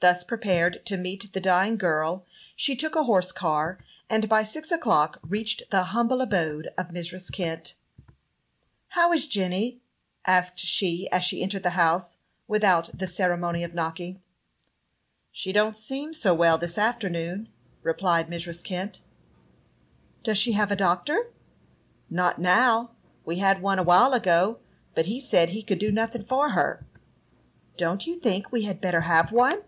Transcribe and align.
Thus 0.00 0.22
prepared 0.22 0.86
to 0.86 0.96
meet 0.96 1.32
the 1.32 1.40
dying 1.40 1.76
girl, 1.76 2.24
she 2.54 2.76
took 2.76 2.94
a 2.94 3.02
horse 3.02 3.32
car, 3.32 3.80
and 4.08 4.28
by 4.28 4.44
six 4.44 4.70
o'clock 4.70 5.18
reached 5.24 5.70
the 5.72 5.82
humble 5.90 6.20
abode 6.20 6.68
of 6.78 6.90
Mrs. 6.90 7.32
Kent. 7.32 7.74
"How 8.90 9.12
is 9.12 9.26
Jenny?" 9.26 9.80
asked 10.24 10.60
she, 10.60 11.10
as 11.10 11.24
she 11.24 11.42
entered 11.42 11.64
the 11.64 11.70
house, 11.70 12.18
without 12.46 12.96
the 12.96 13.08
ceremony 13.08 13.64
of 13.64 13.74
knocking. 13.74 14.22
"She 15.32 15.50
don't 15.50 15.76
seem 15.76 16.14
so 16.14 16.32
well 16.32 16.58
this 16.58 16.78
afternoon," 16.78 17.48
replied 17.82 18.28
Mrs. 18.28 18.62
Kent. 18.62 19.00
"Does 20.22 20.38
she 20.38 20.52
have 20.52 20.70
a 20.70 20.76
doctor?" 20.76 21.32
"Not 22.08 22.38
now; 22.40 22.92
we 23.24 23.40
had 23.40 23.60
one 23.62 23.80
a 23.80 23.82
while 23.82 24.12
ago, 24.14 24.60
but 24.94 25.06
he 25.06 25.18
said 25.18 25.48
he 25.48 25.62
could 25.64 25.80
do 25.80 25.90
nothing 25.90 26.22
for 26.22 26.50
her." 26.50 26.86
"Don't 27.76 28.06
you 28.06 28.16
think 28.20 28.52
we 28.52 28.62
had 28.62 28.80
better 28.80 29.00
have 29.00 29.32
one?" 29.32 29.62